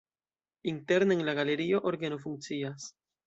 Interne 0.71 1.13
en 1.17 1.21
la 1.27 1.35
galerio 1.41 1.83
orgeno 1.91 2.17
funkcias. 2.27 2.89